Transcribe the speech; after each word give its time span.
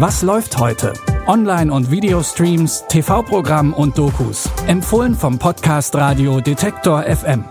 Was 0.00 0.22
läuft 0.22 0.56
heute? 0.58 0.92
Online- 1.26 1.72
und 1.72 1.90
Videostreams, 1.90 2.84
TV-Programm 2.88 3.74
und 3.74 3.98
Dokus. 3.98 4.48
Empfohlen 4.68 5.12
vom 5.16 5.40
Podcast 5.40 5.92
Radio 5.96 6.40
Detektor 6.40 7.02
FM. 7.02 7.44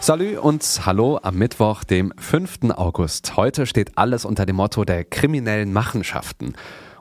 Salü 0.00 0.38
und 0.38 0.64
hallo 0.86 1.20
am 1.22 1.36
Mittwoch, 1.36 1.84
dem 1.84 2.14
5. 2.16 2.70
August. 2.74 3.36
Heute 3.36 3.66
steht 3.66 3.98
alles 3.98 4.24
unter 4.24 4.46
dem 4.46 4.56
Motto 4.56 4.86
der 4.86 5.04
kriminellen 5.04 5.74
Machenschaften. 5.74 6.54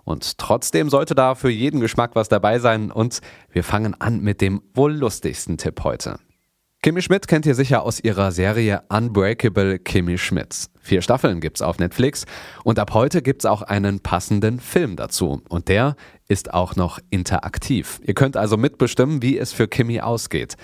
Und 0.03 0.37
trotzdem 0.39 0.89
sollte 0.89 1.15
da 1.15 1.35
für 1.35 1.49
jeden 1.49 1.79
Geschmack 1.79 2.15
was 2.15 2.27
dabei 2.27 2.59
sein. 2.59 2.91
Und 2.91 3.21
wir 3.49 3.63
fangen 3.63 3.95
an 4.01 4.19
mit 4.19 4.41
dem 4.41 4.61
wohl 4.73 4.93
lustigsten 4.93 5.57
Tipp 5.57 5.85
heute. 5.85 6.19
Kimi 6.83 7.01
Schmidt 7.01 7.27
kennt 7.27 7.45
ihr 7.47 7.55
sicher 7.55 7.81
aus 7.81 7.99
ihrer 7.99 8.31
Serie 8.31 8.83
Unbreakable 8.89 9.79
Kimi 9.79 10.17
Schmidt. 10.17 10.67
Vier 10.79 11.01
Staffeln 11.01 11.41
gibt's 11.41 11.63
auf 11.63 11.79
Netflix 11.79 12.25
und 12.63 12.77
ab 12.77 12.93
heute 12.93 13.23
gibt's 13.23 13.45
auch 13.45 13.63
einen 13.63 13.99
passenden 13.99 14.59
Film 14.59 14.95
dazu. 14.95 15.41
Und 15.49 15.69
der 15.69 15.95
ist 16.27 16.53
auch 16.53 16.75
noch 16.75 16.99
interaktiv. 17.09 17.99
Ihr 18.03 18.13
könnt 18.13 18.37
also 18.37 18.57
mitbestimmen, 18.57 19.23
wie 19.23 19.39
es 19.39 19.53
für 19.53 19.67
Kimi 19.67 20.01
ausgeht. 20.01 20.55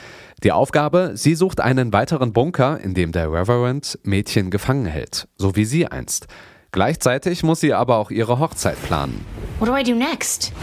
Die 0.43 0.51
Aufgabe, 0.51 1.13
sie 1.15 1.33
sucht 1.33 1.59
einen 1.59 1.91
weiteren 1.93 2.31
Bunker, 2.31 2.79
in 2.79 2.93
dem 2.93 3.11
der 3.11 3.31
Reverend 3.33 3.97
Mädchen 4.03 4.51
gefangen 4.51 4.85
hält, 4.85 5.27
so 5.35 5.55
wie 5.55 5.65
sie 5.65 5.87
einst. 5.87 6.27
Gleichzeitig 6.71 7.43
muss 7.43 7.59
sie 7.59 7.73
aber 7.73 7.97
auch 7.97 8.11
ihre 8.11 8.39
Hochzeit 8.39 8.81
planen. 8.83 9.25
What 9.59 9.67
do 9.67 9.75
I 9.75 9.83
do 9.83 9.95
next? 9.95 10.53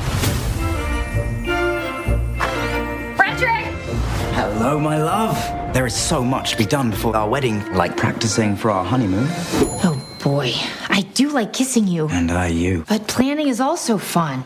Hello, 4.33 4.79
my 4.79 5.03
love. 5.03 5.37
There 5.75 5.87
is 5.87 5.95
so 5.95 6.25
much 6.25 6.53
to 6.53 6.57
be 6.57 6.65
done 6.65 6.91
before 6.91 7.17
our 7.17 7.29
wedding, 7.29 7.73
like 7.75 7.97
practicing 7.97 8.57
for 8.57 8.71
our 8.71 8.85
honeymoon. 8.85 9.27
Oh 9.83 10.01
boy, 10.23 10.53
I 10.89 11.03
do 11.15 11.31
like 11.31 11.53
kissing 11.53 11.87
you. 11.87 12.09
And 12.09 12.31
I 12.31 12.47
you. 12.49 12.85
But 12.89 13.07
planning 13.09 13.49
is 13.49 13.61
also 13.61 13.99
fun. 13.99 14.45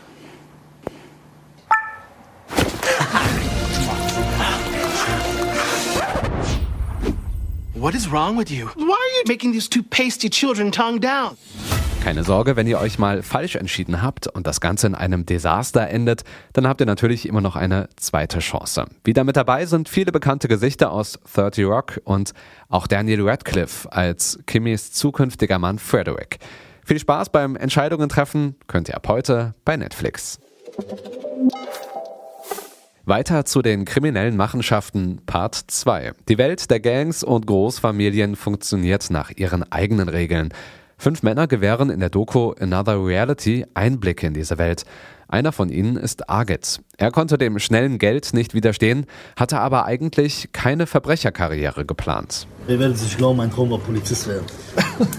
What 7.75 7.95
is 7.95 8.09
wrong 8.09 8.35
with 8.37 8.51
you? 8.51 8.67
Why 8.69 8.95
are 8.95 9.17
you 9.19 9.25
making 9.27 9.53
these 9.53 9.69
two 9.69 9.83
pasty 9.83 10.31
children 10.31 10.71
tongue 10.71 11.01
down? 11.01 11.37
Keine 12.05 12.23
Sorge, 12.23 12.55
wenn 12.55 12.67
ihr 12.67 12.79
euch 12.81 12.99
mal 12.99 13.23
falsch 13.23 13.57
entschieden 13.57 14.03
habt 14.03 14.27
und 14.27 14.47
das 14.47 14.61
Ganze 14.61 14.87
in 14.87 14.95
einem 14.95 15.25
Desaster 15.25 15.89
endet, 15.89 16.23
dann 16.53 16.69
habt 16.69 16.83
ihr 16.83 16.87
natürlich 16.87 17.27
immer 17.27 17.41
noch 17.41 17.57
eine 17.57 17.89
zweite 17.97 18.41
Chance. 18.41 18.85
Wieder 19.05 19.25
mit 19.25 19.37
dabei 19.39 19.65
sind 19.65 19.89
viele 19.89 20.13
bekannte 20.13 20.47
Gesichter 20.47 20.93
aus 20.93 21.19
30 21.33 21.65
Rock 21.65 22.03
und 22.05 22.35
auch 22.69 22.87
Daniel 22.87 23.27
Radcliffe 23.27 23.91
als 23.91 24.39
Kimmys 24.45 24.93
zukünftiger 24.93 25.59
Mann 25.59 25.79
Frederick. 25.79 26.41
Viel 26.85 26.99
Spaß 26.99 27.31
beim 27.31 27.57
Entscheidungen 27.57 28.11
treffen 28.11 28.57
könnt 28.67 28.91
ihr 28.91 28.97
ab 28.97 29.09
heute 29.09 29.55
bei 29.65 29.79
Netflix. 29.79 30.39
Weiter 33.07 33.47
zu 33.47 33.63
den 33.63 33.87
kriminellen 33.87 34.37
Machenschaften 34.37 35.23
Part 35.25 35.55
2. 35.55 36.13
Die 36.29 36.37
Welt 36.37 36.71
der 36.71 36.81
Gangs 36.81 37.25
und 37.25 37.47
Großfamilien 37.47 38.37
funktioniert 38.37 39.09
nach 39.09 39.31
ihren 39.31 39.63
eigenen 39.73 40.11
Regeln. 40.11 40.53
Fünf 41.05 41.23
Männer 41.23 41.47
gewähren 41.47 41.91
in 41.91 42.01
der 42.01 42.09
Doku 42.09 42.55
Another 42.59 43.05
Reality 43.05 43.67
Einblicke 43.75 44.27
in 44.27 44.33
diese 44.33 44.57
Welt. 44.57 44.85
Einer 45.29 45.53
von 45.53 45.69
ihnen 45.69 45.99
ist 45.99 46.31
Arget. 46.31 46.81
Er 46.97 47.11
konnte 47.11 47.37
dem 47.37 47.59
schnellen 47.59 47.99
Geld 47.99 48.33
nicht 48.33 48.55
widerstehen, 48.55 49.05
hatte 49.37 49.59
aber 49.59 49.85
eigentlich 49.85 50.49
keine 50.55 50.87
Verbrecherkarriere 50.87 51.85
geplant. 51.85 52.47
Ihr 52.69 52.79
werdet 52.79 52.97
es 52.97 53.03
nicht 53.03 53.19
glauben, 53.19 53.37
mein 53.37 53.51
Traum 53.51 53.71
war 53.71 53.81
Polizist 53.81 54.27
werden. 54.29 54.47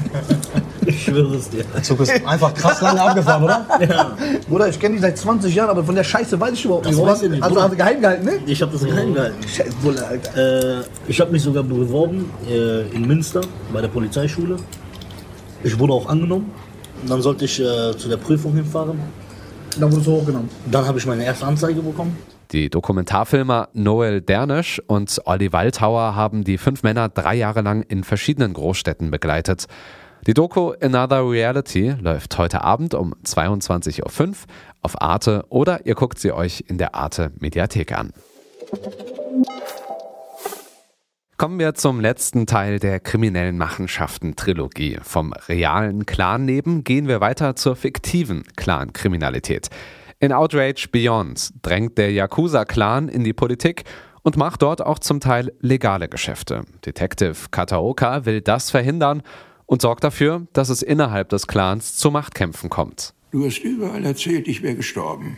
ich 0.87 1.03
schwöre 1.03 1.35
es 1.35 1.51
dir. 1.51 1.63
Der 1.75 1.83
Zug 1.83 1.99
ist 1.99 2.25
einfach 2.25 2.51
krass 2.55 2.81
lange 2.81 3.03
abgefahren, 3.03 3.43
oder? 3.43 3.67
Ja. 3.87 4.17
Bruder, 4.49 4.67
ich 4.69 4.79
kenne 4.79 4.93
dich 4.95 5.01
seit 5.03 5.19
20 5.19 5.53
Jahren, 5.53 5.69
aber 5.69 5.83
von 5.83 5.93
der 5.93 6.03
Scheiße 6.03 6.39
weiß 6.39 6.53
ich 6.53 6.65
überhaupt 6.65 6.87
Das 6.87 6.95
nicht. 6.95 7.05
weiß 7.05 7.21
ich 7.21 7.29
nicht, 7.29 7.43
Also 7.43 7.61
hast 7.61 7.73
du 7.73 7.77
geheim 7.77 8.01
gehalten, 8.01 8.25
ne? 8.25 8.39
Ich 8.47 8.59
habe 8.59 8.71
das 8.71 8.83
geheim 8.83 9.13
gehalten. 9.13 9.35
Scheiß 9.47 9.75
Bulle, 9.83 10.03
Alter. 10.03 10.79
Äh, 10.79 10.83
ich 11.07 11.21
habe 11.21 11.31
mich 11.31 11.43
sogar 11.43 11.61
beworben 11.61 12.31
äh, 12.49 12.87
in 12.89 13.05
Münster 13.05 13.41
bei 13.71 13.81
der 13.81 13.89
Polizeischule. 13.89 14.57
Ich 15.63 15.77
wurde 15.77 15.93
auch 15.93 16.07
angenommen. 16.07 16.51
Und 17.01 17.09
dann 17.09 17.21
sollte 17.21 17.45
ich 17.45 17.59
äh, 17.59 17.95
zu 17.97 18.07
der 18.07 18.17
Prüfung 18.17 18.53
hinfahren. 18.55 18.99
Dann 19.79 19.91
wurdest 19.91 20.07
du 20.07 20.11
hochgenommen. 20.13 20.49
Dann 20.71 20.85
habe 20.85 20.97
ich 20.97 21.05
meine 21.05 21.25
erste 21.25 21.45
Anzeige 21.45 21.81
bekommen. 21.81 22.17
Die 22.51 22.69
Dokumentarfilmer 22.69 23.69
Noel 23.73 24.21
Dernisch 24.21 24.81
und 24.87 25.21
Olli 25.25 25.51
Waldhauer 25.51 26.15
haben 26.15 26.43
die 26.43 26.57
fünf 26.57 26.83
Männer 26.83 27.09
drei 27.09 27.35
Jahre 27.35 27.61
lang 27.61 27.81
in 27.81 28.03
verschiedenen 28.03 28.53
Großstädten 28.53 29.11
begleitet. 29.11 29.65
Die 30.27 30.33
Doku 30.33 30.73
Another 30.81 31.29
Reality 31.29 31.95
läuft 31.99 32.37
heute 32.37 32.63
Abend 32.63 32.93
um 32.93 33.13
22.05 33.25 34.27
Uhr 34.27 34.35
auf 34.81 35.01
Arte 35.01 35.45
oder 35.49 35.85
ihr 35.85 35.95
guckt 35.95 36.19
sie 36.19 36.31
euch 36.31 36.63
in 36.67 36.77
der 36.77 36.95
Arte 36.95 37.31
Mediathek 37.39 37.91
an. 37.91 38.13
Kommen 41.37 41.59
wir 41.59 41.73
zum 41.73 41.99
letzten 41.99 42.45
Teil 42.45 42.79
der 42.79 43.01
kriminellen 43.01 43.57
Machenschaften-Trilogie. 43.57 44.99
Vom 45.01 45.33
realen 45.49 46.05
Clan-Leben 46.05 46.85
gehen 46.85 47.09
wir 47.09 47.19
weiter 47.19 47.57
zur 47.57 47.75
fiktiven 47.75 48.43
Clan-Kriminalität. 48.55 49.67
In 50.19 50.31
Outrage 50.31 50.87
Beyond 50.89 51.51
drängt 51.61 51.97
der 51.97 52.13
Yakuza-Clan 52.13 53.09
in 53.09 53.25
die 53.25 53.33
Politik 53.33 53.83
und 54.23 54.37
macht 54.37 54.61
dort 54.61 54.81
auch 54.81 54.97
zum 54.97 55.19
Teil 55.19 55.51
legale 55.59 56.07
Geschäfte. 56.07 56.63
Detective 56.85 57.35
Kataoka 57.51 58.25
will 58.25 58.39
das 58.39 58.71
verhindern 58.71 59.21
und 59.65 59.81
sorgt 59.81 60.05
dafür, 60.05 60.47
dass 60.53 60.69
es 60.69 60.81
innerhalb 60.81 61.27
des 61.27 61.47
Clans 61.47 61.97
zu 61.97 62.11
Machtkämpfen 62.11 62.69
kommt. 62.69 63.13
Du 63.31 63.45
hast 63.45 63.59
überall 63.59 64.05
erzählt, 64.05 64.47
ich 64.47 64.63
wäre 64.63 64.75
gestorben. 64.75 65.37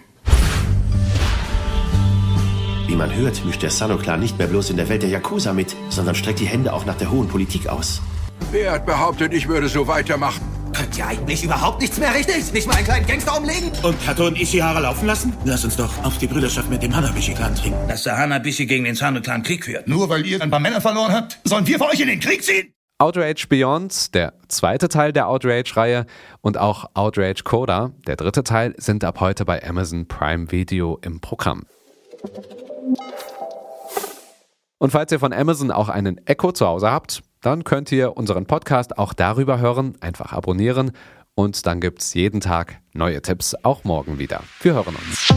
Wie 2.98 3.02
man 3.02 3.16
hört, 3.16 3.46
mischt 3.46 3.62
der 3.62 3.70
Sano-Clan 3.70 4.20
nicht 4.20 4.40
mehr 4.40 4.48
bloß 4.48 4.72
in 4.72 4.78
der 4.78 4.90
Welt 4.90 5.04
der 5.04 5.10
Yakuza 5.12 5.54
mit, 5.54 5.76
sondern 5.90 6.16
streckt 6.16 6.40
die 6.40 6.48
Hände 6.48 6.74
auch 6.74 6.84
nach 6.84 6.96
der 6.96 7.12
hohen 7.12 7.28
Politik 7.28 7.68
aus. 7.68 8.02
Wer 8.52 8.72
hat 8.72 8.88
behauptet, 8.88 9.36
ich 9.36 9.48
würde 9.48 9.70
so 9.70 9.88
weitermachen? 9.88 10.42
Könnt 10.74 10.98
ihr 10.98 11.06
eigentlich 11.06 11.44
überhaupt 11.44 11.80
nichts 11.80 12.00
mehr 12.00 12.12
richtig? 12.16 12.52
Nicht 12.54 12.66
mal 12.66 12.76
einen 12.76 12.86
kleinen 12.86 13.06
Gangster 13.06 13.38
umlegen? 13.38 13.72
Und 13.84 14.04
Kato 14.04 14.26
und 14.26 14.42
Ishihara 14.42 14.80
laufen 14.80 15.06
lassen? 15.06 15.32
Lass 15.46 15.64
uns 15.64 15.76
doch 15.76 15.92
auf 16.04 16.18
die 16.18 16.26
Brüderschaft 16.26 16.72
mit 16.72 16.82
dem 16.82 16.96
Hanabishi-Clan 16.96 17.54
trinken. 17.54 17.88
Dass 17.88 18.02
der 18.02 18.18
Hanabishi 18.18 18.66
gegen 18.66 18.86
den 18.86 18.96
Sano-Clan 18.96 19.44
Krieg 19.44 19.66
führt. 19.66 19.88
Nur 19.88 20.10
weil 20.10 20.26
ihr 20.26 20.42
ein 20.42 20.50
paar 20.50 20.60
Männer 20.60 20.82
verloren 20.82 21.14
habt, 21.14 21.38
sollen 21.44 21.68
wir 21.68 21.78
für 21.78 21.86
euch 21.86 22.00
in 22.00 22.08
den 22.08 22.20
Krieg 22.20 22.44
ziehen? 22.44 22.74
Outrage 22.98 23.46
Beyond, 23.48 24.16
der 24.16 24.34
zweite 24.48 24.90
Teil 24.90 25.14
der 25.14 25.28
Outrage-Reihe 25.28 26.08
und 26.42 26.58
auch 26.58 26.90
Outrage 26.96 27.44
Coda, 27.44 27.92
der 28.08 28.16
dritte 28.16 28.44
Teil, 28.44 28.74
sind 28.78 29.04
ab 29.04 29.20
heute 29.20 29.46
bei 29.46 29.64
Amazon 29.64 30.08
Prime 30.08 30.52
Video 30.52 30.98
im 31.04 31.22
Programm. 31.22 31.68
Und 34.80 34.92
falls 34.92 35.12
ihr 35.12 35.20
von 35.20 35.34
Amazon 35.34 35.72
auch 35.72 35.90
einen 35.90 36.26
Echo 36.28 36.52
zu 36.52 36.68
Hause 36.68 36.92
habt, 36.92 37.24
dann 37.42 37.64
könnt 37.64 37.92
ihr 37.92 38.16
unseren 38.16 38.46
Podcast 38.46 38.98
auch 38.98 39.14
darüber 39.14 39.60
hören, 39.60 39.96
einfach 40.02 40.34
abonnieren 40.34 40.92
und 41.36 41.66
dann 41.66 41.80
gibt 41.80 42.02
es 42.02 42.14
jeden 42.14 42.42
Tag 42.42 42.80
neue 42.94 43.22
Tipps, 43.22 43.56
auch 43.64 43.84
morgen 43.84 44.18
wieder. 44.18 44.42
Wir 44.62 44.74
hören 44.74 44.96
uns. 44.96 45.34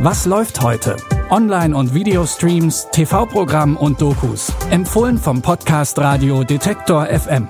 Was 0.00 0.26
läuft 0.26 0.62
heute? 0.62 0.96
Online- 1.28 1.76
und 1.76 1.92
Videostreams, 1.92 2.88
TV-Programm 2.92 3.76
und 3.76 4.00
Dokus. 4.00 4.52
Empfohlen 4.70 5.18
vom 5.18 5.42
Podcast 5.42 5.98
Radio 5.98 6.44
Detektor 6.44 7.06
FM. 7.06 7.48